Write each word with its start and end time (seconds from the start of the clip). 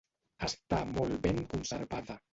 Està 0.47 0.79
molt 0.95 1.21
ben 1.27 1.45
conservada. 1.53 2.21